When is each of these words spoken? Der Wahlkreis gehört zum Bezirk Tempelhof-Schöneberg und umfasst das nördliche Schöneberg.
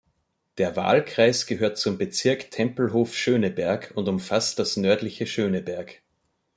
Der 0.57 0.75
Wahlkreis 0.75 1.45
gehört 1.45 1.77
zum 1.77 1.99
Bezirk 1.99 2.49
Tempelhof-Schöneberg 2.49 3.91
und 3.93 4.09
umfasst 4.09 4.57
das 4.57 4.75
nördliche 4.75 5.27
Schöneberg. 5.27 6.01